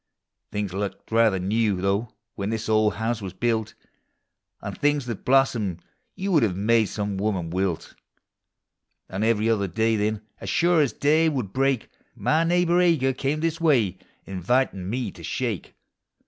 Things 0.51 0.73
looked 0.73 1.11
rather 1.11 1.37
new, 1.37 1.79
though, 1.79 2.11
when 2.33 2.49
this 2.49 2.67
old 2.67 2.95
house 2.95 3.21
was 3.21 3.33
built; 3.33 3.75
And 4.59 4.75
things 4.75 5.05
that 5.05 5.23
blossomed 5.23 5.83
you 6.15 6.31
would 6.31 6.43
\e 6.43 6.47
made 6.47 6.87
some 6.87 7.17
women 7.17 7.51
wilt; 7.51 7.93
And 9.09 9.23
every 9.23 9.47
other 9.47 9.67
day, 9.67 9.95
then, 9.97 10.21
as 10.39 10.49
sure 10.49 10.81
as 10.81 10.91
day 10.91 11.29
would 11.29 11.53
break, 11.53 11.87
My 12.15 12.43
neighbor 12.43 12.81
Ager 12.81 13.13
come 13.13 13.41
this 13.41 13.61
way, 13.61 13.99
invitin' 14.25 14.89
me 14.89 15.11
to" 15.11 15.23
shake." 15.37 15.75